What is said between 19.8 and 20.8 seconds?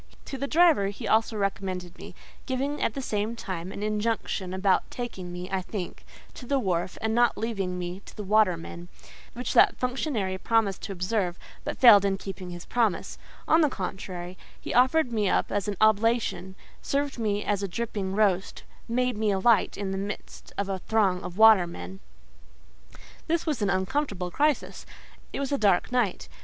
the midst of a